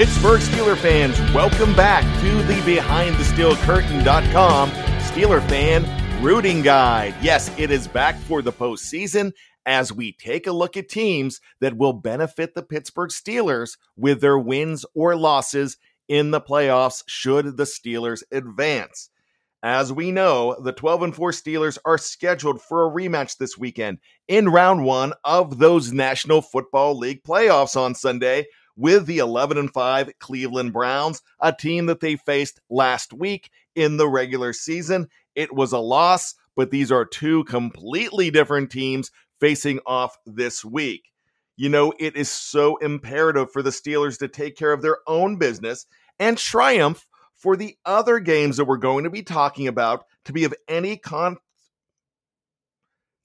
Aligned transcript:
Pittsburgh 0.00 0.40
Steeler 0.40 0.78
fans, 0.78 1.20
welcome 1.34 1.76
back 1.76 2.04
to 2.22 2.42
the 2.44 2.54
BehindTheSteelCurtain.com 2.62 4.70
Steeler 4.70 5.46
fan 5.46 6.24
rooting 6.24 6.62
guide. 6.62 7.14
Yes, 7.20 7.50
it 7.58 7.70
is 7.70 7.86
back 7.86 8.16
for 8.20 8.40
the 8.40 8.50
postseason 8.50 9.32
as 9.66 9.92
we 9.92 10.12
take 10.12 10.46
a 10.46 10.52
look 10.52 10.78
at 10.78 10.88
teams 10.88 11.42
that 11.60 11.76
will 11.76 11.92
benefit 11.92 12.54
the 12.54 12.62
Pittsburgh 12.62 13.10
Steelers 13.10 13.76
with 13.94 14.22
their 14.22 14.38
wins 14.38 14.86
or 14.94 15.16
losses 15.16 15.76
in 16.08 16.30
the 16.30 16.40
playoffs 16.40 17.02
should 17.06 17.58
the 17.58 17.64
Steelers 17.64 18.22
advance. 18.32 19.10
As 19.62 19.92
we 19.92 20.12
know, 20.12 20.56
the 20.64 20.72
12 20.72 21.02
and 21.02 21.14
4 21.14 21.32
Steelers 21.32 21.76
are 21.84 21.98
scheduled 21.98 22.62
for 22.62 22.86
a 22.86 22.90
rematch 22.90 23.36
this 23.36 23.58
weekend 23.58 23.98
in 24.28 24.48
round 24.48 24.82
1 24.82 25.12
of 25.24 25.58
those 25.58 25.92
National 25.92 26.40
Football 26.40 26.96
League 26.96 27.22
playoffs 27.22 27.76
on 27.76 27.94
Sunday 27.94 28.46
with 28.80 29.04
the 29.04 29.18
11 29.18 29.58
and 29.58 29.70
5 29.70 30.10
Cleveland 30.18 30.72
Browns, 30.72 31.20
a 31.38 31.52
team 31.52 31.86
that 31.86 32.00
they 32.00 32.16
faced 32.16 32.60
last 32.70 33.12
week 33.12 33.50
in 33.74 33.98
the 33.98 34.08
regular 34.08 34.54
season. 34.54 35.08
It 35.34 35.54
was 35.54 35.72
a 35.72 35.78
loss, 35.78 36.34
but 36.56 36.70
these 36.70 36.90
are 36.90 37.04
two 37.04 37.44
completely 37.44 38.30
different 38.30 38.70
teams 38.70 39.10
facing 39.38 39.80
off 39.84 40.16
this 40.24 40.64
week. 40.64 41.12
You 41.56 41.68
know, 41.68 41.92
it 41.98 42.16
is 42.16 42.30
so 42.30 42.78
imperative 42.78 43.52
for 43.52 43.62
the 43.62 43.68
Steelers 43.68 44.18
to 44.20 44.28
take 44.28 44.56
care 44.56 44.72
of 44.72 44.80
their 44.80 44.98
own 45.06 45.36
business 45.36 45.84
and 46.18 46.38
triumph 46.38 47.06
for 47.36 47.56
the 47.56 47.76
other 47.84 48.18
games 48.18 48.56
that 48.56 48.64
we're 48.64 48.78
going 48.78 49.04
to 49.04 49.10
be 49.10 49.22
talking 49.22 49.68
about 49.68 50.06
to 50.24 50.32
be 50.32 50.44
of 50.44 50.54
any 50.68 50.96
con 50.96 51.36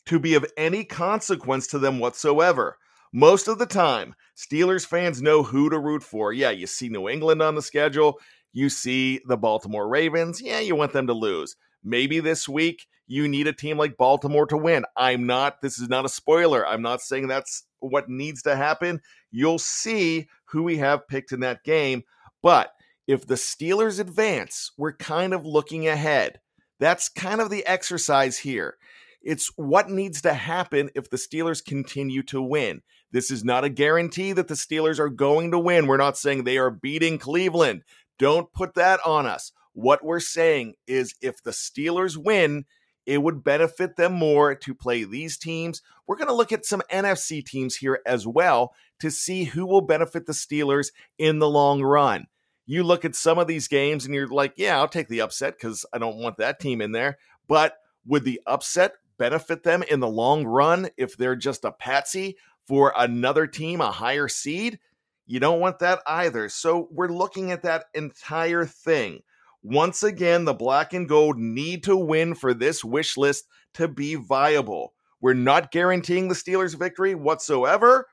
to 0.06 0.20
be 0.20 0.36
of 0.36 0.46
any 0.58 0.84
consequence 0.84 1.68
to 1.68 1.80
them 1.80 2.00
whatsoever. 2.00 2.78
Most 3.18 3.48
of 3.48 3.60
the 3.60 3.66
time, 3.66 4.14
Steelers 4.36 4.86
fans 4.86 5.22
know 5.22 5.42
who 5.42 5.70
to 5.70 5.80
root 5.80 6.04
for. 6.04 6.34
Yeah, 6.34 6.50
you 6.50 6.68
see 6.68 6.90
New 6.90 7.08
England 7.08 7.42
on 7.42 7.56
the 7.56 7.62
schedule, 7.62 8.20
you 8.52 8.68
see 8.68 9.22
the 9.26 9.38
Baltimore 9.38 9.88
Ravens. 9.88 10.42
Yeah, 10.42 10.60
you 10.60 10.76
want 10.76 10.92
them 10.92 11.08
to 11.08 11.14
lose. 11.14 11.56
Maybe 11.82 12.20
this 12.20 12.50
week 12.50 12.88
you 13.08 13.30
need 13.30 13.48
a 13.48 13.54
team 13.54 13.78
like 13.78 13.96
Baltimore 13.96 14.46
to 14.48 14.58
win. 14.58 14.84
I'm 14.98 15.26
not, 15.26 15.62
this 15.62 15.80
is 15.80 15.88
not 15.88 16.04
a 16.04 16.10
spoiler. 16.10 16.68
I'm 16.68 16.82
not 16.82 17.00
saying 17.00 17.30
that's 17.30 17.64
what 17.80 18.10
needs 18.10 18.42
to 18.42 18.58
happen. 18.58 19.00
You'll 19.32 19.60
see 19.60 20.28
who 20.50 20.64
we 20.64 20.76
have 20.80 21.08
picked 21.08 21.32
in 21.32 21.40
that 21.40 21.64
game. 21.64 22.04
But 22.44 22.74
if 23.08 23.26
the 23.26 23.36
Steelers 23.36 23.98
advance, 23.98 24.74
we're 24.78 24.92
kind 24.92 25.34
of 25.34 25.46
looking 25.46 25.88
ahead. 25.88 26.42
That's 26.82 27.08
kind 27.08 27.40
of 27.40 27.50
the 27.50 27.66
exercise 27.66 28.40
here. 28.40 28.76
It's 29.22 29.52
what 29.56 29.90
needs 29.90 30.22
to 30.24 30.34
happen 30.34 30.90
if 30.96 31.10
the 31.10 31.18
Steelers 31.18 31.64
continue 31.64 32.22
to 32.24 32.42
win. 32.42 32.82
This 33.16 33.32
is 33.32 33.46
not 33.46 33.64
a 33.64 33.70
guarantee 33.70 34.34
that 34.34 34.50
the 34.50 34.56
Steelers 34.56 35.00
are 35.00 35.08
going 35.08 35.52
to 35.52 35.58
win. 35.58 35.88
We're 35.88 35.96
not 35.96 36.18
saying 36.18 36.44
they 36.44 36.58
are 36.58 36.70
beating 36.70 37.18
Cleveland. 37.18 37.84
Don't 38.20 38.52
put 38.52 38.74
that 38.74 39.00
on 39.06 39.26
us. 39.26 39.54
What 39.72 40.04
we're 40.04 40.20
saying 40.20 40.74
is 40.86 41.16
if 41.22 41.42
the 41.42 41.52
Steelers 41.52 42.18
win, 42.18 42.66
it 43.06 43.24
would 43.24 43.42
benefit 43.42 43.96
them 43.96 44.12
more 44.12 44.54
to 44.56 44.76
play 44.76 45.06
these 45.06 45.38
teams. 45.38 45.82
We're 46.06 46.18
going 46.18 46.28
to 46.28 46.34
look 46.34 46.52
at 46.52 46.66
some 46.66 46.82
NFC 46.92 47.42
teams 47.42 47.78
here 47.78 48.02
as 48.06 48.28
well 48.28 48.74
to 49.00 49.10
see 49.10 49.46
who 49.46 49.66
will 49.66 49.80
benefit 49.80 50.26
the 50.26 50.34
Steelers 50.34 50.88
in 51.18 51.40
the 51.40 51.50
long 51.50 51.82
run. 51.82 52.26
You 52.66 52.84
look 52.84 53.06
at 53.06 53.16
some 53.16 53.40
of 53.40 53.48
these 53.48 53.70
games 53.70 54.04
and 54.04 54.14
you're 54.14 54.28
like, 54.28 54.56
yeah, 54.58 54.78
I'll 54.78 54.90
take 54.90 55.08
the 55.08 55.22
upset 55.22 55.58
because 55.58 55.86
I 55.94 56.00
don't 56.00 56.18
want 56.18 56.36
that 56.40 56.60
team 56.60 56.82
in 56.82 56.92
there. 56.92 57.18
But 57.48 57.78
would 58.06 58.26
the 58.26 58.42
upset 58.46 58.96
benefit 59.18 59.64
them 59.64 59.84
in 59.84 60.02
the 60.02 60.10
long 60.10 60.44
run 60.44 60.90
if 60.98 61.16
they're 61.16 61.38
just 61.38 61.64
a 61.64 61.72
patsy 61.72 62.36
for 62.68 62.94
another 62.98 63.48
team, 63.48 63.82
a 63.82 63.92
higher 63.92 64.28
seed? 64.28 64.80
You 65.28 65.40
don't 65.40 65.60
want 65.60 65.80
that 65.80 66.02
either. 66.06 66.50
So 66.50 66.88
we're 66.92 67.08
looking 67.08 67.52
at 67.52 67.64
that 67.64 67.86
entire 67.94 68.66
thing. 68.66 69.22
Once 69.64 70.04
again, 70.04 70.46
the 70.46 70.54
black 70.54 70.94
and 70.94 71.10
gold 71.10 71.38
need 71.38 71.84
to 71.84 71.98
win 71.98 72.36
for 72.36 72.54
this 72.54 72.84
wish 72.84 73.18
list 73.18 73.48
to 73.74 73.88
be 73.88 74.16
viable. 74.16 74.94
We're 75.22 75.34
not 75.34 75.72
guaranteeing 75.72 76.28
the 76.28 76.36
Steelers' 76.36 76.78
victory 76.78 77.16
whatsoever, 77.16 78.08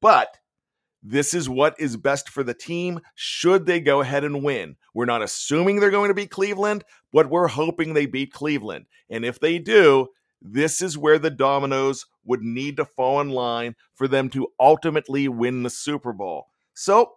but 0.00 0.36
this 1.02 1.34
is 1.34 1.48
what 1.48 1.78
is 1.78 1.96
best 1.96 2.28
for 2.28 2.42
the 2.42 2.54
team 2.54 2.98
should 3.14 3.66
they 3.66 3.78
go 3.78 4.00
ahead 4.00 4.24
and 4.24 4.42
win. 4.42 4.76
We're 4.92 5.04
not 5.04 5.22
assuming 5.22 5.78
they're 5.78 5.90
going 5.90 6.08
to 6.08 6.14
beat 6.14 6.30
Cleveland, 6.30 6.82
but 7.12 7.30
we're 7.30 7.46
hoping 7.46 7.94
they 7.94 8.06
beat 8.06 8.32
Cleveland. 8.32 8.86
And 9.08 9.24
if 9.24 9.38
they 9.38 9.60
do, 9.60 10.08
this 10.42 10.80
is 10.80 10.98
where 10.98 11.18
the 11.18 11.30
dominoes 11.30 12.06
would 12.24 12.42
need 12.42 12.76
to 12.76 12.84
fall 12.84 13.20
in 13.20 13.30
line 13.30 13.76
for 13.94 14.08
them 14.08 14.28
to 14.30 14.48
ultimately 14.58 15.28
win 15.28 15.62
the 15.62 15.70
Super 15.70 16.12
Bowl. 16.12 16.48
So 16.74 17.12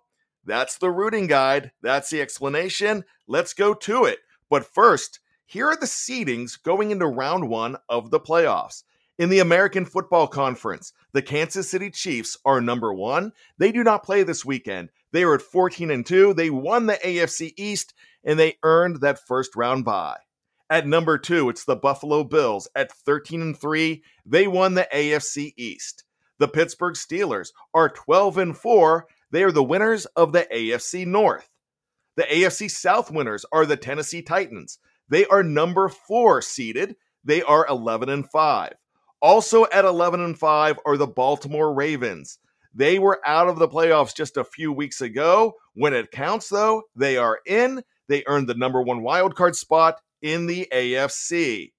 that's 0.46 0.78
the 0.78 0.90
rooting 0.90 1.28
guide. 1.28 1.72
That's 1.82 2.10
the 2.10 2.22
explanation. 2.22 3.04
Let's 3.28 3.54
go 3.54 3.74
to 3.74 4.06
it. 4.06 4.20
But 4.50 4.66
first, 4.66 5.20
here 5.46 5.68
are 5.68 5.76
the 5.76 5.86
seedings 5.86 6.62
going 6.62 6.92
into 6.92 7.08
round 7.08 7.50
one 7.50 7.78
of 7.88 8.12
the 8.12 8.20
playoffs. 8.20 8.84
In 9.18 9.30
the 9.30 9.40
American 9.40 9.84
Football 9.84 10.28
Conference, 10.28 10.94
the 11.12 11.22
Kansas 11.22 11.70
City 11.70 11.92
Chiefs 11.92 12.38
are 12.46 12.62
number 12.62 12.94
one. 12.94 13.34
They 13.58 13.72
do 13.72 13.84
not 13.84 14.04
play 14.04 14.24
this 14.24 14.46
weekend. 14.46 14.90
They 15.12 15.24
are 15.24 15.36
at 15.36 15.42
14 15.42 15.92
and 15.92 16.06
2. 16.06 16.36
They 16.36 16.50
won 16.50 16.86
the 16.86 17.00
AFC 17.04 17.54
East 17.58 17.94
and 18.24 18.40
they 18.40 18.58
earned 18.64 19.02
that 19.02 19.20
first 19.28 19.56
round 19.56 19.84
bye. 19.84 20.18
At 20.72 20.86
number 20.86 21.18
2, 21.18 21.50
it's 21.50 21.66
the 21.66 21.76
Buffalo 21.76 22.24
Bills 22.24 22.68
at 22.76 22.92
13 22.92 23.42
and 23.42 23.58
3. 23.58 24.04
They 24.26 24.46
won 24.46 24.76
the 24.76 24.88
AFC 24.94 25.54
East. 25.58 26.04
The 26.38 26.48
Pittsburgh 26.48 26.94
Steelers 26.94 27.50
are 27.74 27.90
12 27.90 28.38
and 28.38 28.58
4. 28.58 29.08
They 29.32 29.44
are 29.44 29.52
the 29.52 29.64
winners 29.64 30.06
of 30.16 30.32
the 30.32 30.48
AFC 30.54 31.08
North. 31.08 31.50
The 32.18 32.24
AFC 32.24 32.70
South 32.70 33.10
winners 33.12 33.46
are 33.52 33.66
the 33.66 33.78
Tennessee 33.78 34.22
Titans. 34.22 34.78
They 35.10 35.26
are 35.26 35.42
number 35.42 35.90
4 35.90 36.42
seeded. 36.44 36.96
They 37.24 37.42
are 37.42 37.66
11 37.68 38.10
and 38.10 38.30
5. 38.30 38.74
Also 39.22 39.66
at 39.74 39.86
11 39.86 40.22
and 40.22 40.38
5 40.38 40.80
are 40.86 40.98
the 40.98 41.08
Baltimore 41.08 41.74
Ravens. 41.74 42.38
They 42.76 43.00
were 43.00 43.20
out 43.26 43.50
of 43.50 43.58
the 43.58 43.68
playoffs 43.68 44.16
just 44.16 44.38
a 44.38 44.44
few 44.44 44.72
weeks 44.72 45.02
ago. 45.02 45.56
When 45.74 45.96
it 45.96 46.12
counts, 46.12 46.48
though, 46.50 46.84
they 46.96 47.18
are 47.18 47.40
in. 47.48 47.84
They 48.08 48.24
earned 48.28 48.48
the 48.48 48.54
number 48.54 48.82
one 48.82 49.02
wildcard 49.02 49.56
spot 49.56 50.00
in 50.22 50.46
the 50.46 50.68
AFC. 50.72 51.72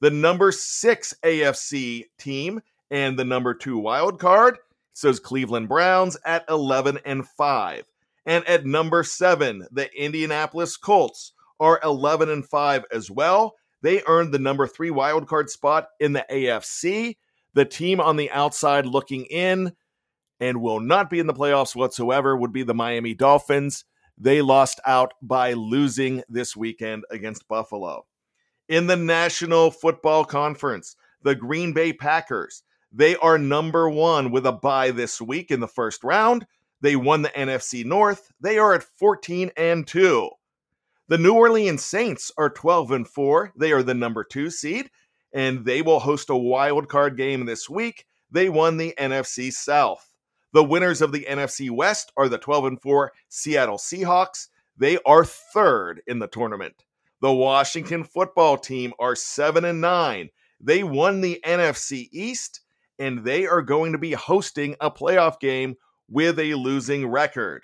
The 0.00 0.10
number 0.10 0.52
six 0.52 1.14
AFC 1.22 2.04
team 2.18 2.60
and 2.90 3.18
the 3.18 3.24
number 3.24 3.54
two 3.54 3.78
wild 3.78 4.20
wildcard 4.20 4.56
says 4.92 5.18
Cleveland 5.18 5.68
Browns 5.68 6.16
at 6.24 6.44
11 6.48 6.98
and 7.04 7.26
5. 7.26 7.84
And 8.26 8.46
at 8.48 8.64
number 8.64 9.02
seven, 9.02 9.66
the 9.70 9.92
Indianapolis 9.94 10.76
Colts 10.76 11.32
are 11.60 11.80
11 11.82 12.30
and 12.30 12.46
5 12.46 12.84
as 12.92 13.10
well. 13.10 13.54
They 13.82 14.02
earned 14.06 14.32
the 14.32 14.38
number 14.38 14.66
three 14.66 14.90
wildcard 14.90 15.50
spot 15.50 15.88
in 16.00 16.14
the 16.14 16.24
AFC. 16.30 17.16
The 17.54 17.64
team 17.64 18.00
on 18.00 18.16
the 18.16 18.30
outside 18.30 18.86
looking 18.86 19.26
in 19.26 19.72
and 20.40 20.60
will 20.60 20.80
not 20.80 21.10
be 21.10 21.18
in 21.18 21.26
the 21.26 21.34
playoffs 21.34 21.76
whatsoever 21.76 22.36
would 22.36 22.52
be 22.52 22.62
the 22.62 22.74
Miami 22.74 23.14
Dolphins. 23.14 23.84
They 24.18 24.42
lost 24.42 24.80
out 24.86 25.14
by 25.22 25.52
losing 25.52 26.22
this 26.28 26.56
weekend 26.56 27.04
against 27.10 27.48
Buffalo. 27.48 28.06
In 28.68 28.86
the 28.86 28.96
National 28.96 29.70
Football 29.70 30.24
Conference, 30.24 30.96
the 31.22 31.34
Green 31.34 31.72
Bay 31.72 31.92
Packers, 31.92 32.62
they 32.92 33.16
are 33.16 33.38
number 33.38 33.90
one 33.90 34.30
with 34.30 34.46
a 34.46 34.52
bye 34.52 34.90
this 34.90 35.20
week 35.20 35.50
in 35.50 35.60
the 35.60 35.68
first 35.68 36.04
round. 36.04 36.46
They 36.80 36.96
won 36.96 37.22
the 37.22 37.30
NFC 37.30 37.84
North. 37.84 38.32
They 38.40 38.58
are 38.58 38.74
at 38.74 38.82
14 38.82 39.50
and 39.56 39.86
2. 39.86 40.30
The 41.08 41.18
New 41.18 41.34
Orleans 41.34 41.84
Saints 41.84 42.30
are 42.38 42.48
12 42.48 42.90
and 42.92 43.08
4. 43.08 43.52
They 43.56 43.72
are 43.72 43.82
the 43.82 43.94
number 43.94 44.22
2 44.24 44.50
seed 44.50 44.90
and 45.34 45.64
they 45.64 45.82
will 45.82 45.98
host 45.98 46.30
a 46.30 46.36
wild 46.36 46.88
card 46.88 47.16
game 47.16 47.44
this 47.44 47.68
week. 47.68 48.06
They 48.30 48.48
won 48.48 48.76
the 48.76 48.94
NFC 48.96 49.52
South. 49.52 50.13
The 50.54 50.62
winners 50.62 51.02
of 51.02 51.10
the 51.10 51.26
NFC 51.28 51.68
West 51.68 52.12
are 52.16 52.28
the 52.28 52.38
12 52.38 52.64
and 52.64 52.80
4 52.80 53.12
Seattle 53.28 53.76
Seahawks. 53.76 54.46
They 54.76 54.98
are 55.04 55.24
third 55.24 56.00
in 56.06 56.20
the 56.20 56.28
tournament. 56.28 56.84
The 57.20 57.32
Washington 57.32 58.04
football 58.04 58.56
team 58.56 58.92
are 59.00 59.16
7 59.16 59.64
and 59.64 59.80
9. 59.80 60.30
They 60.60 60.84
won 60.84 61.20
the 61.20 61.40
NFC 61.44 62.08
East 62.12 62.60
and 63.00 63.24
they 63.24 63.46
are 63.46 63.62
going 63.62 63.90
to 63.92 63.98
be 63.98 64.12
hosting 64.12 64.76
a 64.80 64.92
playoff 64.92 65.40
game 65.40 65.74
with 66.08 66.38
a 66.38 66.54
losing 66.54 67.08
record. 67.08 67.62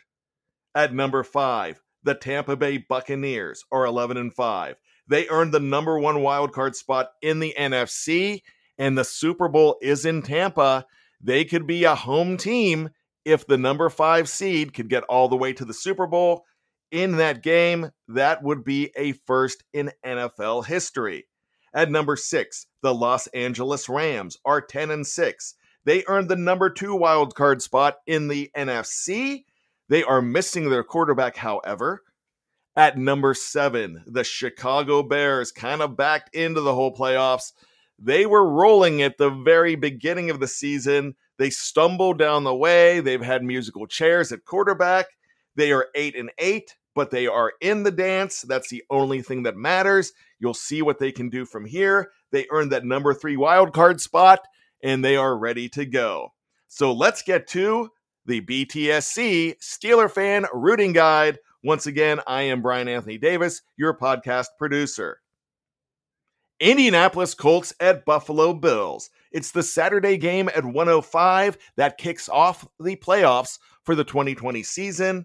At 0.75 0.93
number 0.93 1.23
5, 1.23 1.81
the 2.03 2.17
Tampa 2.17 2.57
Bay 2.57 2.79
Buccaneers 2.79 3.65
are 3.71 3.87
11 3.87 4.17
and 4.17 4.35
5. 4.35 4.75
They 5.07 5.29
earned 5.29 5.55
the 5.55 5.61
number 5.61 5.97
1 5.97 6.17
wildcard 6.17 6.75
spot 6.75 7.11
in 7.23 7.39
the 7.39 7.55
NFC 7.57 8.43
and 8.79 8.99
the 8.99 9.05
Super 9.05 9.47
Bowl 9.47 9.79
is 9.81 10.05
in 10.05 10.23
Tampa 10.23 10.87
they 11.21 11.45
could 11.45 11.67
be 11.67 11.85
a 11.85 11.95
home 11.95 12.37
team 12.37 12.91
if 13.25 13.47
the 13.47 13.59
number 13.59 13.89
five 13.91 14.29
seed 14.29 14.73
could 14.75 14.89
get 14.89 15.05
all 15.05 15.29
the 15.29 15.37
way 15.37 15.53
to 15.53 15.65
the 15.65 15.75
Super 15.75 16.07
Bowl 16.07 16.45
in 16.91 17.17
that 17.17 17.43
game. 17.43 17.91
That 18.09 18.43
would 18.43 18.65
be 18.65 18.91
a 18.97 19.13
first 19.13 19.63
in 19.73 19.93
NFL 20.05 20.67
history. 20.67 21.27
At 21.73 21.91
number 21.91 22.17
six, 22.17 22.67
the 22.83 22.95
Los 22.95 23.27
Angeles 23.29 23.89
Rams 23.89 24.37
are 24.45 24.61
10 24.61 24.91
and 24.91 25.07
6. 25.07 25.55
They 25.85 26.05
earned 26.09 26.29
the 26.29 26.37
number 26.37 26.69
two 26.69 26.95
wild 26.95 27.35
card 27.35 27.63
spot 27.63 27.97
in 28.07 28.29
the 28.29 28.51
NFC. 28.57 29.45
They 29.89 30.03
are 30.03 30.23
missing 30.23 30.69
their 30.69 30.85
quarterback, 30.85 31.37
however. 31.37 32.03
At 32.77 32.97
number 32.97 33.35
seven, 33.35 34.05
the 34.07 34.25
Chicago 34.25 35.03
Bears 35.03 35.53
kind 35.53 35.83
of 35.83 35.97
backed 35.97 36.35
into 36.35 36.61
the 36.61 36.75
whole 36.75 36.95
playoffs. 36.95 37.53
They 38.01 38.25
were 38.25 38.49
rolling 38.49 39.03
at 39.03 39.19
the 39.19 39.29
very 39.31 39.77
beginning 39.77 40.31
of 40.31 40.41
the 40.41 40.49
season. 40.49 41.15
They 41.39 41.51
stumbled 41.51 42.19
down 42.19 42.45
the 42.45 42.55
way. 42.55 43.01
They've 43.01 43.21
had 43.21 43.45
musical 43.45 43.87
chairs 43.87 44.33
at 44.33 44.47
quarterback. 44.47 45.07
They 45.55 45.71
are 45.73 45.89
8 45.95 46.17
and 46.17 46.31
8, 46.39 46.75
but 46.95 47.11
they 47.11 47.27
are 47.27 47.53
in 47.61 47.83
the 47.83 47.91
dance. 47.91 48.43
That's 48.43 48.71
the 48.71 48.83
only 48.89 49.21
thing 49.21 49.43
that 49.43 49.57
matters. 49.57 50.13
You'll 50.39 50.55
see 50.55 50.81
what 50.81 50.99
they 50.99 51.13
can 51.13 51.29
do 51.29 51.45
from 51.45 51.67
here. 51.67 52.11
They 52.31 52.47
earned 52.51 52.73
that 52.73 52.87
number 52.87 53.13
3 53.13 53.37
wild 53.37 53.75
card 53.75 54.01
spot 54.01 54.41
and 54.83 55.05
they 55.05 55.17
are 55.17 55.37
ready 55.37 55.69
to 55.71 55.85
go. 55.85 56.33
So 56.69 56.93
let's 56.93 57.23
get 57.23 57.47
to 57.49 57.91
the 58.25 58.41
BTSC 58.41 59.57
Steeler 59.61 60.11
fan 60.11 60.47
rooting 60.55 60.93
guide. 60.93 61.39
Once 61.63 61.87
again, 61.87 62.21
I 62.27 62.43
am 62.43 62.63
Brian 62.63 62.89
Anthony 62.89 63.19
Davis, 63.19 63.61
your 63.77 63.95
podcast 63.95 64.47
producer. 64.59 65.21
Indianapolis 66.61 67.33
Colts 67.33 67.73
at 67.81 68.05
Buffalo 68.05 68.53
Bills. 68.53 69.09
It's 69.33 69.51
the 69.51 69.63
Saturday 69.63 70.19
game 70.19 70.51
at 70.55 70.63
105 70.63 71.57
that 71.77 71.97
kicks 71.97 72.29
off 72.29 72.69
the 72.79 72.97
playoffs 72.97 73.59
for 73.85 73.95
the 73.95 74.05
2020 74.05 74.63
season. 74.63 75.25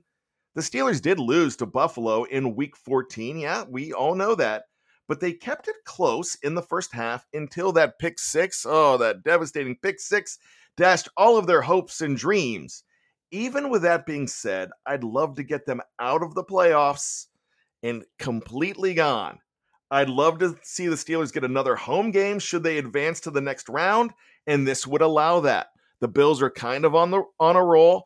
The 0.55 0.61
Steelers 0.61 1.01
did 1.01 1.19
lose 1.19 1.57
to 1.57 1.65
Buffalo 1.65 2.23
in 2.23 2.55
week 2.55 2.77
14. 2.77 3.37
Yeah, 3.37 3.65
we 3.67 3.91
all 3.91 4.15
know 4.15 4.35
that. 4.35 4.63
But 5.09 5.19
they 5.19 5.33
kept 5.33 5.67
it 5.67 5.75
close 5.83 6.35
in 6.35 6.55
the 6.55 6.61
first 6.61 6.93
half 6.93 7.27
until 7.33 7.73
that 7.73 7.99
pick 7.99 8.17
six, 8.17 8.65
oh, 8.67 8.97
that 8.99 9.23
devastating 9.23 9.75
pick 9.75 9.99
six, 9.99 10.39
dashed 10.77 11.09
all 11.17 11.37
of 11.37 11.47
their 11.47 11.61
hopes 11.61 11.99
and 11.99 12.15
dreams. 12.15 12.85
Even 13.31 13.69
with 13.69 13.81
that 13.81 14.05
being 14.05 14.27
said, 14.27 14.69
I'd 14.85 15.03
love 15.03 15.35
to 15.35 15.43
get 15.43 15.65
them 15.65 15.81
out 15.99 16.23
of 16.23 16.33
the 16.33 16.45
playoffs 16.45 17.25
and 17.83 18.05
completely 18.19 18.93
gone. 18.93 19.39
I'd 19.91 20.09
love 20.09 20.39
to 20.39 20.57
see 20.63 20.87
the 20.87 20.95
Steelers 20.95 21.31
get 21.31 21.43
another 21.43 21.75
home 21.75 22.11
game 22.11 22.39
should 22.39 22.63
they 22.63 22.77
advance 22.77 23.19
to 23.21 23.31
the 23.31 23.41
next 23.41 23.69
round, 23.69 24.11
and 24.47 24.67
this 24.67 24.87
would 24.87 25.01
allow 25.01 25.41
that. 25.41 25.67
The 25.99 26.07
Bills 26.07 26.41
are 26.41 26.49
kind 26.49 26.85
of 26.85 26.95
on 26.95 27.11
the 27.11 27.23
on 27.39 27.55
a 27.55 27.63
roll. 27.63 28.05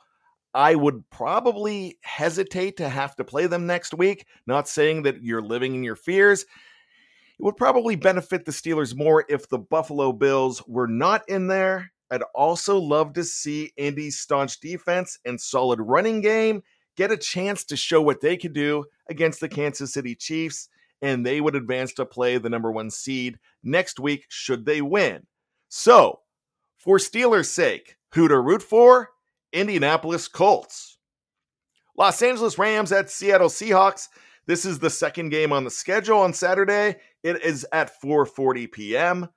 I 0.54 0.76
would 0.76 1.10
probably 1.10 2.00
hesitate 2.02 2.78
to 2.78 2.90
have 2.90 3.16
to 3.18 3.24
play 3.24 3.48
them 3.48 3.68
next 3.68 3.94
week. 3.94 4.26
Not 4.48 4.68
saying 4.68 5.04
that 5.04 5.24
you're 5.24 5.42
living 5.42 5.76
in 5.76 5.84
your 5.84 5.96
fears. 5.96 6.42
It 6.42 7.44
would 7.44 7.56
probably 7.56 7.96
benefit 7.96 8.46
the 8.46 8.52
Steelers 8.52 8.96
more 8.96 9.26
if 9.30 9.48
the 9.48 9.60
Buffalo 9.60 10.12
Bills 10.12 10.62
were 10.68 10.88
not 10.88 11.28
in 11.30 11.48
there. 11.48 11.92
I'd 12.12 12.24
also 12.34 12.78
love 12.78 13.14
to 13.14 13.24
see 13.24 13.72
Indy's 13.78 14.20
staunch 14.20 14.60
defense 14.60 15.20
and 15.24 15.40
solid 15.40 15.80
running 15.80 16.22
game 16.22 16.64
get 16.98 17.12
a 17.12 17.18
chance 17.18 17.64
to 17.66 17.78
show 17.78 18.02
what 18.02 18.20
they 18.20 18.36
could 18.36 18.54
do 18.54 18.86
against 19.10 19.40
the 19.40 19.48
Kansas 19.48 19.94
City 19.94 20.16
Chiefs 20.16 20.68
and 21.02 21.26
they 21.26 21.42
would 21.42 21.56
advance 21.56 21.94
to 21.94 22.06
play 22.06 22.38
the 22.38 22.50
number 22.50 22.72
one 22.72 22.90
seed 22.90 23.40
next 23.64 24.00
week 24.00 24.26
should 24.30 24.66
they 24.66 24.82
win. 24.82 25.26
So, 25.70 26.20
for 26.78 26.98
Steelers' 26.98 27.46
sake, 27.46 27.98
who 28.14 28.28
to 28.28 28.40
root 28.40 28.64
for? 28.64 29.10
Indianapolis 29.54 30.28
Colts. 30.28 30.98
Los 31.98 32.22
Angeles 32.22 32.58
Rams 32.58 32.92
at 32.92 33.10
Seattle 33.10 33.50
Seahawks. 33.50 34.08
This 34.46 34.66
is 34.66 34.80
the 34.80 34.90
second 34.90 35.30
game 35.30 35.52
on 35.52 35.64
the 35.64 35.70
schedule 35.70 36.20
on 36.20 36.34
Saturday. 36.34 36.96
It 37.24 37.44
is 37.44 37.66
at 37.72 38.02
4:40 38.02 38.72
p.m. 38.72 39.30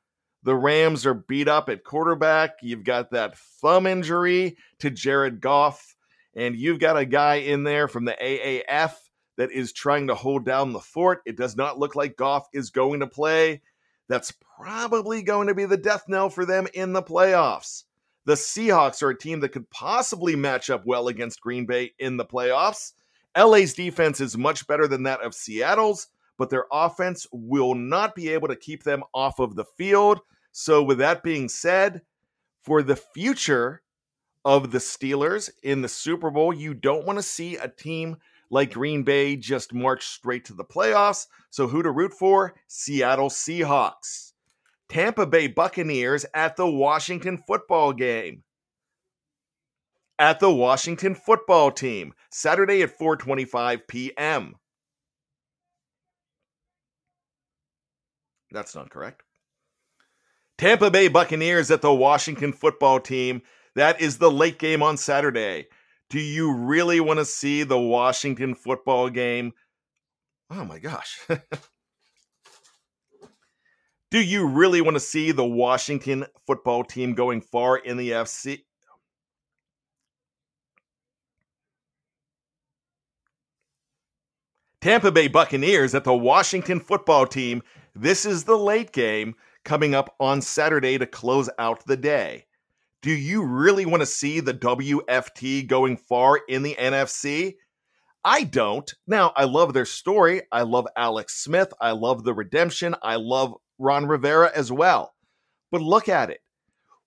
The 0.45 0.55
Rams 0.55 1.07
are 1.07 1.15
beat 1.15 1.49
up 1.49 1.69
at 1.69 1.85
quarterback. 1.85 2.59
You've 2.63 2.85
got 2.85 3.11
that 3.11 3.37
thumb 3.37 3.87
injury 3.87 4.57
to 4.81 4.91
Jared 4.91 5.41
Goff, 5.41 5.95
and 6.35 6.57
you've 6.57 6.81
got 6.81 6.97
a 6.97 7.05
guy 7.05 7.37
in 7.37 7.65
there 7.65 7.89
from 7.89 8.05
the 8.05 8.17
AAF 8.21 8.95
that 9.37 9.51
is 9.51 9.73
trying 9.73 10.07
to 10.09 10.15
hold 10.15 10.45
down 10.45 10.73
the 10.73 10.81
fort. 10.81 11.23
It 11.27 11.37
does 11.37 11.57
not 11.57 11.79
look 11.79 11.97
like 11.97 12.17
Goff 12.17 12.47
is 12.53 12.71
going 12.71 13.01
to 13.01 13.07
play. 13.07 13.63
That's 14.09 14.33
probably 14.57 15.23
going 15.23 15.49
to 15.49 15.55
be 15.55 15.65
the 15.65 15.77
death 15.77 16.05
knell 16.09 16.31
for 16.31 16.45
them 16.45 16.67
in 16.75 16.93
the 16.93 17.03
playoffs. 17.03 17.85
The 18.25 18.35
Seahawks 18.35 19.03
are 19.03 19.11
a 19.11 19.19
team 19.19 19.41
that 19.41 19.51
could 19.51 19.69
possibly 19.71 20.37
match 20.37 20.71
up 20.71 20.87
well 20.87 21.09
against 21.09 21.41
Green 21.41 21.67
Bay 21.67 21.93
in 21.99 22.17
the 22.17 22.25
playoffs. 22.25 22.93
LA's 23.37 23.75
defense 23.75 24.21
is 24.21 24.37
much 24.37 24.67
better 24.67 24.87
than 24.87 25.05
that 25.05 25.23
of 25.23 25.35
Seattle's, 25.35 26.09
but 26.39 26.51
their 26.51 26.67
offense 26.71 27.27
will 27.33 27.75
not 27.75 28.15
be 28.15 28.29
able 28.29 28.49
to 28.49 28.57
keep 28.57 28.85
them 28.85 29.03
off 29.15 29.39
of 29.39 29.57
the 29.57 29.65
field. 29.65 30.21
So, 30.53 30.83
with 30.83 30.99
that 30.99 31.23
being 31.23 31.49
said, 31.49 32.03
for 32.63 32.83
the 32.83 32.97
future 32.97 33.83
of 34.45 34.71
the 34.71 34.79
Steelers 34.79 35.51
in 35.63 35.83
the 35.83 35.89
Super 35.89 36.31
Bowl, 36.31 36.53
you 36.53 36.75
don't 36.75 37.07
want 37.07 37.19
to 37.19 37.23
see 37.23 37.57
a 37.57 37.69
team 37.69 38.17
like 38.53 38.75
Green 38.75 39.03
Bay 39.03 39.37
just 39.37 39.75
marched 39.75 40.11
straight 40.11 40.45
to 40.47 40.55
the 40.55 40.65
playoffs. 40.65 41.27
So 41.51 41.69
who 41.69 41.83
to 41.83 41.91
root 41.91 42.15
for? 42.15 42.55
Seattle 42.69 43.31
Seahawks. 43.31 44.33
Tampa 44.89 45.27
Bay 45.27 45.49
Buccaneers 45.49 46.27
at 46.35 46.57
the 46.57 46.69
Washington 46.71 47.39
football 47.39 47.93
game. 47.95 48.45
at 50.19 50.41
the 50.41 50.51
Washington 50.53 51.15
football 51.15 51.71
team, 51.73 52.15
Saturday 52.31 52.83
at 52.83 52.99
4:25 52.99 53.89
p.m. 53.89 54.57
That's 58.53 58.75
not 58.75 58.91
correct. 58.91 59.23
Tampa 60.59 60.91
Bay 60.91 61.09
Buccaneers 61.09 61.71
at 61.71 61.83
the 61.83 61.93
Washington 61.93 62.53
football 62.53 63.01
team. 63.01 63.43
That 63.75 64.01
is 64.01 64.19
the 64.19 64.31
late 64.31 64.59
game 64.59 64.83
on 64.83 64.97
Saturday. 64.97 65.69
Do 66.13 66.21
you 66.21 66.53
really 66.53 67.01
want 67.01 67.19
to 67.21 67.25
see 67.25 67.63
the 67.63 67.81
Washington 67.81 68.55
football 68.55 69.09
game? 69.09 69.55
Oh 70.51 70.63
my 70.63 70.79
gosh. 70.79 71.19
Do 74.11 74.21
you 74.21 74.47
really 74.47 74.83
want 74.83 74.97
to 74.97 75.01
see 75.01 75.33
the 75.33 75.47
Washington 75.47 76.27
football 76.47 76.85
team 76.85 77.15
going 77.15 77.41
far 77.41 77.79
in 77.79 77.97
the 77.97 78.11
FC? 78.11 78.65
Tampa 84.83 85.11
Bay 85.11 85.29
Buccaneers 85.29 85.95
at 85.95 86.05
the 86.05 86.13
Washington 86.13 86.79
football 86.79 87.27
team. 87.27 87.63
This 87.95 88.27
is 88.27 88.45
the 88.45 88.59
late 88.59 88.93
game 88.93 89.35
coming 89.65 89.95
up 89.95 90.15
on 90.21 90.43
Saturday 90.43 90.99
to 90.99 91.07
close 91.07 91.49
out 91.59 91.87
the 91.87 91.97
day. 91.97 92.45
Do 93.03 93.11
you 93.11 93.45
really 93.45 93.85
want 93.85 94.01
to 94.01 94.07
see 94.07 94.39
the 94.39 94.55
WFT 94.55 95.67
going 95.67 95.97
far 95.97 96.41
in 96.49 96.63
the 96.63 96.77
NFC? 96.79 97.57
I 98.25 98.45
don't. 98.45 98.95
Now, 99.09 99.33
I 99.35 99.43
love 99.43 99.75
their 99.75 99.85
story. 99.85 100.43
I 100.53 100.63
love 100.63 100.87
Alex 100.97 101.35
Smith. 101.35 101.73
I 101.81 101.91
love 101.91 102.23
the 102.23 102.33
redemption. 102.33 102.95
I 103.03 103.17
love 103.17 103.57
Ron 103.81 104.07
Rivera 104.07 104.53
as 104.55 104.71
well. 104.71 105.17
But 105.73 105.83
look 105.83 106.09
at 106.09 106.31
it. 106.31 106.43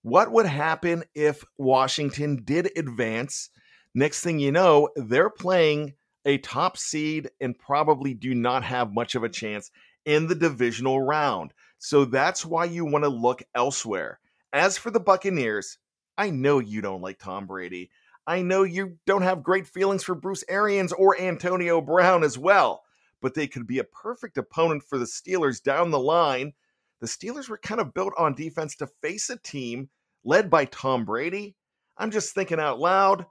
What 0.02 0.30
would 0.32 0.44
happen 0.44 1.02
if 1.14 1.42
Washington 1.56 2.42
did 2.44 2.76
advance? 2.76 3.48
Next 3.94 4.20
thing 4.20 4.38
you 4.38 4.52
know, 4.52 4.90
they're 4.96 5.30
playing 5.30 5.94
a 6.26 6.36
top 6.36 6.76
seed 6.76 7.30
and 7.40 7.58
probably 7.58 8.12
do 8.12 8.34
not 8.34 8.64
have 8.64 8.92
much 8.92 9.14
of 9.14 9.24
a 9.24 9.30
chance 9.30 9.70
in 10.04 10.26
the 10.26 10.34
divisional 10.34 11.00
round. 11.00 11.54
So 11.78 12.04
that's 12.04 12.44
why 12.44 12.66
you 12.66 12.84
want 12.84 13.04
to 13.04 13.08
look 13.08 13.42
elsewhere. 13.54 14.20
As 14.52 14.76
for 14.76 14.90
the 14.90 15.00
Buccaneers, 15.00 15.78
I 16.18 16.30
know 16.30 16.58
you 16.58 16.80
don't 16.80 17.02
like 17.02 17.18
Tom 17.18 17.46
Brady. 17.46 17.90
I 18.26 18.42
know 18.42 18.64
you 18.64 18.98
don't 19.06 19.22
have 19.22 19.42
great 19.42 19.66
feelings 19.66 20.02
for 20.02 20.14
Bruce 20.14 20.44
Arians 20.48 20.92
or 20.92 21.20
Antonio 21.20 21.80
Brown 21.80 22.24
as 22.24 22.36
well, 22.36 22.82
but 23.20 23.34
they 23.34 23.46
could 23.46 23.66
be 23.66 23.78
a 23.78 23.84
perfect 23.84 24.36
opponent 24.36 24.82
for 24.82 24.98
the 24.98 25.04
Steelers 25.04 25.62
down 25.62 25.90
the 25.90 25.98
line. 25.98 26.52
The 27.00 27.06
Steelers 27.06 27.48
were 27.48 27.58
kind 27.58 27.80
of 27.80 27.94
built 27.94 28.14
on 28.18 28.34
defense 28.34 28.74
to 28.76 28.88
face 29.02 29.30
a 29.30 29.36
team 29.36 29.88
led 30.24 30.50
by 30.50 30.64
Tom 30.64 31.04
Brady. 31.04 31.54
I'm 31.96 32.10
just 32.10 32.34
thinking 32.34 32.58
out 32.58 32.80
loud. 32.80 33.26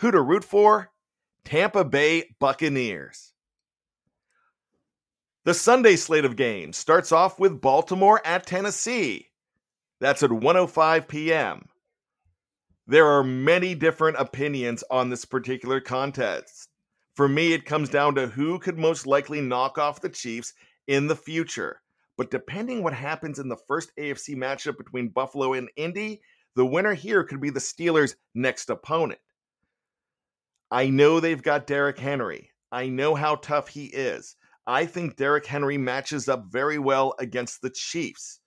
Who 0.00 0.10
to 0.10 0.20
root 0.20 0.44
for? 0.44 0.90
Tampa 1.44 1.84
Bay 1.84 2.34
Buccaneers. 2.38 3.32
The 5.44 5.54
Sunday 5.54 5.96
slate 5.96 6.24
of 6.24 6.36
games 6.36 6.76
starts 6.76 7.12
off 7.12 7.38
with 7.38 7.60
Baltimore 7.60 8.20
at 8.24 8.46
Tennessee. 8.46 9.28
That's 10.00 10.22
at 10.22 10.30
1:05 10.30 11.06
p.m. 11.06 11.68
There 12.86 13.06
are 13.06 13.24
many 13.24 13.74
different 13.74 14.18
opinions 14.18 14.84
on 14.90 15.08
this 15.08 15.24
particular 15.24 15.80
contest. 15.80 16.68
For 17.16 17.26
me, 17.28 17.54
it 17.54 17.64
comes 17.64 17.88
down 17.88 18.14
to 18.16 18.26
who 18.26 18.58
could 18.58 18.76
most 18.76 19.06
likely 19.06 19.40
knock 19.40 19.78
off 19.78 20.02
the 20.02 20.10
Chiefs 20.10 20.52
in 20.86 21.06
the 21.06 21.16
future. 21.16 21.80
But 22.18 22.30
depending 22.30 22.82
what 22.82 22.92
happens 22.92 23.38
in 23.38 23.48
the 23.48 23.56
first 23.66 23.90
AFC 23.98 24.36
matchup 24.36 24.76
between 24.76 25.08
Buffalo 25.08 25.54
and 25.54 25.70
Indy, 25.76 26.20
the 26.56 26.66
winner 26.66 26.92
here 26.92 27.24
could 27.24 27.40
be 27.40 27.50
the 27.50 27.58
Steelers' 27.58 28.16
next 28.34 28.68
opponent. 28.68 29.20
I 30.70 30.90
know 30.90 31.20
they've 31.20 31.42
got 31.42 31.66
Derrick 31.66 31.98
Henry. 31.98 32.50
I 32.70 32.88
know 32.88 33.14
how 33.14 33.36
tough 33.36 33.68
he 33.68 33.86
is. 33.86 34.36
I 34.66 34.84
think 34.84 35.16
Derrick 35.16 35.46
Henry 35.46 35.78
matches 35.78 36.28
up 36.28 36.46
very 36.50 36.78
well 36.78 37.14
against 37.18 37.62
the 37.62 37.70
Chiefs. 37.70 38.40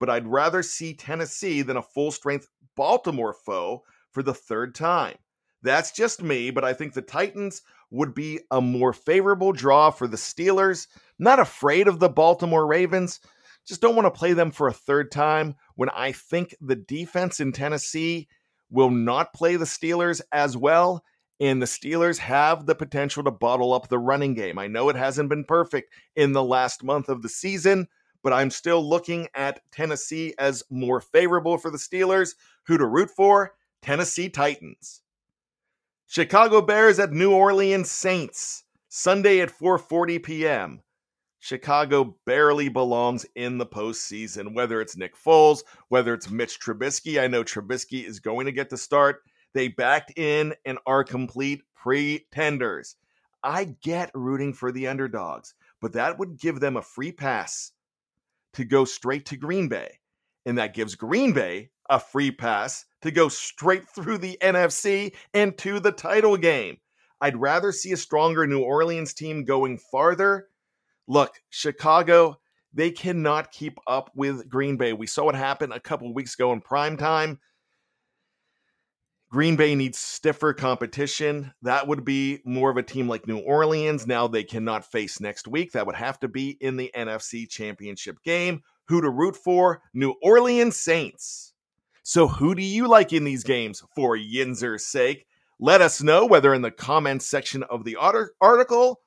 But 0.00 0.10
I'd 0.10 0.26
rather 0.26 0.62
see 0.62 0.94
Tennessee 0.94 1.62
than 1.62 1.76
a 1.76 1.82
full 1.82 2.10
strength 2.10 2.48
Baltimore 2.76 3.32
foe 3.32 3.84
for 4.10 4.22
the 4.22 4.34
third 4.34 4.74
time. 4.74 5.16
That's 5.62 5.92
just 5.92 6.22
me, 6.22 6.50
but 6.50 6.64
I 6.64 6.74
think 6.74 6.92
the 6.92 7.02
Titans 7.02 7.62
would 7.90 8.14
be 8.14 8.40
a 8.50 8.60
more 8.60 8.92
favorable 8.92 9.52
draw 9.52 9.90
for 9.90 10.06
the 10.06 10.16
Steelers. 10.16 10.88
Not 11.18 11.38
afraid 11.38 11.88
of 11.88 12.00
the 12.00 12.08
Baltimore 12.08 12.66
Ravens, 12.66 13.20
just 13.66 13.80
don't 13.80 13.96
want 13.96 14.06
to 14.06 14.18
play 14.18 14.34
them 14.34 14.50
for 14.50 14.68
a 14.68 14.74
third 14.74 15.10
time 15.10 15.54
when 15.74 15.88
I 15.90 16.12
think 16.12 16.54
the 16.60 16.76
defense 16.76 17.40
in 17.40 17.52
Tennessee 17.52 18.28
will 18.70 18.90
not 18.90 19.32
play 19.32 19.56
the 19.56 19.64
Steelers 19.64 20.20
as 20.32 20.56
well. 20.56 21.02
And 21.40 21.60
the 21.60 21.66
Steelers 21.66 22.18
have 22.18 22.66
the 22.66 22.74
potential 22.74 23.24
to 23.24 23.30
bottle 23.30 23.72
up 23.72 23.88
the 23.88 23.98
running 23.98 24.34
game. 24.34 24.58
I 24.58 24.66
know 24.66 24.88
it 24.88 24.96
hasn't 24.96 25.28
been 25.28 25.44
perfect 25.44 25.92
in 26.14 26.32
the 26.32 26.44
last 26.44 26.84
month 26.84 27.08
of 27.08 27.22
the 27.22 27.28
season, 27.28 27.88
but 28.24 28.32
I'm 28.32 28.50
still 28.50 28.82
looking 28.82 29.28
at 29.34 29.60
Tennessee 29.70 30.34
as 30.38 30.64
more 30.70 31.00
favorable 31.00 31.58
for 31.58 31.70
the 31.70 31.78
Steelers. 31.78 32.34
Who 32.66 32.78
to 32.78 32.86
root 32.86 33.10
for? 33.10 33.52
Tennessee 33.82 34.30
Titans. 34.30 35.02
Chicago 36.06 36.62
Bears 36.62 36.98
at 36.98 37.12
New 37.12 37.32
Orleans 37.32 37.90
Saints, 37.90 38.64
Sunday 38.88 39.40
at 39.40 39.50
4:40 39.50 40.22
p.m. 40.22 40.82
Chicago 41.38 42.16
barely 42.24 42.70
belongs 42.70 43.26
in 43.34 43.58
the 43.58 43.66
postseason, 43.66 44.54
whether 44.54 44.80
it's 44.80 44.96
Nick 44.96 45.14
Foles, 45.14 45.62
whether 45.88 46.14
it's 46.14 46.30
Mitch 46.30 46.58
Trubisky. 46.58 47.22
I 47.22 47.26
know 47.26 47.44
Trubisky 47.44 48.06
is 48.06 48.20
going 48.20 48.46
to 48.46 48.52
get 48.52 48.70
the 48.70 48.78
start. 48.78 49.22
They 49.52 49.68
backed 49.68 50.18
in 50.18 50.54
and 50.64 50.78
are 50.86 51.04
complete 51.04 51.62
pretenders. 51.74 52.96
I 53.42 53.76
get 53.82 54.10
rooting 54.14 54.54
for 54.54 54.72
the 54.72 54.88
underdogs, 54.88 55.52
but 55.82 55.92
that 55.92 56.18
would 56.18 56.38
give 56.38 56.60
them 56.60 56.78
a 56.78 56.82
free 56.82 57.12
pass 57.12 57.72
to 58.54 58.64
go 58.64 58.84
straight 58.84 59.26
to 59.26 59.36
Green 59.36 59.68
Bay. 59.68 59.98
And 60.46 60.58
that 60.58 60.74
gives 60.74 60.94
Green 60.94 61.32
Bay 61.32 61.70
a 61.88 62.00
free 62.00 62.30
pass 62.30 62.84
to 63.02 63.10
go 63.10 63.28
straight 63.28 63.88
through 63.88 64.18
the 64.18 64.38
NFC 64.40 65.14
and 65.32 65.56
to 65.58 65.80
the 65.80 65.92
title 65.92 66.36
game. 66.36 66.78
I'd 67.20 67.36
rather 67.36 67.72
see 67.72 67.92
a 67.92 67.96
stronger 67.96 68.46
New 68.46 68.60
Orleans 68.60 69.14
team 69.14 69.44
going 69.44 69.78
farther. 69.78 70.48
Look, 71.06 71.40
Chicago, 71.50 72.38
they 72.72 72.90
cannot 72.90 73.52
keep 73.52 73.78
up 73.86 74.10
with 74.14 74.48
Green 74.48 74.76
Bay. 74.76 74.92
We 74.92 75.06
saw 75.06 75.24
what 75.24 75.34
happened 75.34 75.72
a 75.72 75.80
couple 75.80 76.12
weeks 76.12 76.34
ago 76.34 76.52
in 76.52 76.60
prime 76.60 76.96
time. 76.96 77.38
Green 79.34 79.56
Bay 79.56 79.74
needs 79.74 79.98
stiffer 79.98 80.52
competition. 80.52 81.52
That 81.62 81.88
would 81.88 82.04
be 82.04 82.38
more 82.44 82.70
of 82.70 82.76
a 82.76 82.84
team 82.84 83.08
like 83.08 83.26
New 83.26 83.38
Orleans. 83.38 84.06
Now 84.06 84.28
they 84.28 84.44
cannot 84.44 84.88
face 84.92 85.18
next 85.18 85.48
week. 85.48 85.72
That 85.72 85.86
would 85.86 85.96
have 85.96 86.20
to 86.20 86.28
be 86.28 86.50
in 86.60 86.76
the 86.76 86.92
NFC 86.96 87.50
Championship 87.50 88.22
game. 88.22 88.62
Who 88.86 89.00
to 89.00 89.10
root 89.10 89.34
for? 89.34 89.82
New 89.92 90.14
Orleans 90.22 90.76
Saints. 90.76 91.52
So, 92.04 92.28
who 92.28 92.54
do 92.54 92.62
you 92.62 92.86
like 92.86 93.12
in 93.12 93.24
these 93.24 93.42
games 93.42 93.82
for 93.96 94.16
Yinzer's 94.16 94.86
sake? 94.86 95.26
Let 95.58 95.80
us 95.80 96.00
know 96.00 96.26
whether 96.26 96.54
in 96.54 96.62
the 96.62 96.70
comments 96.70 97.26
section 97.26 97.64
of 97.64 97.82
the 97.82 97.96
article. 97.96 99.00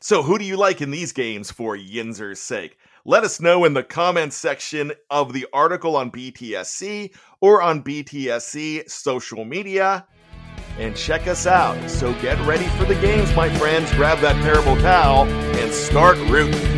So, 0.00 0.22
who 0.22 0.38
do 0.38 0.44
you 0.44 0.56
like 0.56 0.80
in 0.80 0.90
these 0.90 1.12
games 1.12 1.50
for 1.50 1.76
Yinzer's 1.76 2.38
sake? 2.38 2.78
Let 3.04 3.24
us 3.24 3.40
know 3.40 3.64
in 3.64 3.74
the 3.74 3.82
comments 3.82 4.36
section 4.36 4.92
of 5.10 5.32
the 5.32 5.46
article 5.52 5.96
on 5.96 6.10
BTSC 6.10 7.12
or 7.40 7.62
on 7.62 7.82
BTSC 7.82 8.88
social 8.88 9.44
media. 9.44 10.06
And 10.78 10.94
check 10.94 11.26
us 11.26 11.46
out. 11.46 11.90
So 11.90 12.12
get 12.20 12.38
ready 12.46 12.66
for 12.78 12.84
the 12.84 12.94
games, 12.96 13.34
my 13.34 13.52
friends. 13.58 13.92
Grab 13.94 14.20
that 14.20 14.40
terrible 14.44 14.76
towel 14.76 15.24
and 15.26 15.72
start 15.72 16.16
rooting. 16.28 16.77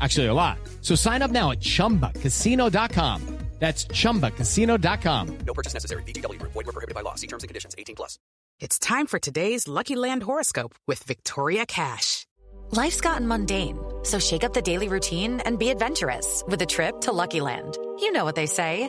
Actually, 0.00 0.26
a 0.26 0.34
lot. 0.34 0.58
So 0.82 0.94
sign 0.94 1.22
up 1.22 1.30
now 1.30 1.50
at 1.50 1.60
chumbacasino.com. 1.60 3.40
That's 3.60 3.84
chumbacasino.com. 3.84 5.38
No 5.46 5.54
purchase 5.54 5.74
necessary. 5.74 6.02
VGW 6.04 6.38
Group. 6.38 6.52
Void 6.52 6.66
were 6.66 6.72
prohibited 6.72 6.94
by 6.94 7.02
law. 7.02 7.14
See 7.14 7.26
terms 7.26 7.44
and 7.44 7.48
conditions. 7.48 7.74
18 7.76 7.94
plus. 7.94 8.18
It's 8.58 8.78
time 8.78 9.06
for 9.06 9.18
today's 9.18 9.68
Lucky 9.68 9.96
Land 9.96 10.22
horoscope 10.22 10.74
with 10.86 11.02
Victoria 11.02 11.66
Cash. 11.66 12.26
Life's 12.70 13.00
gotten 13.00 13.26
mundane, 13.26 13.78
so 14.02 14.18
shake 14.18 14.44
up 14.44 14.54
the 14.54 14.62
daily 14.62 14.88
routine 14.88 15.40
and 15.40 15.58
be 15.58 15.68
adventurous 15.70 16.42
with 16.46 16.62
a 16.62 16.66
trip 16.66 17.00
to 17.02 17.12
Lucky 17.12 17.40
Land. 17.40 17.76
You 17.98 18.12
know 18.12 18.24
what 18.24 18.36
they 18.36 18.46
say. 18.46 18.88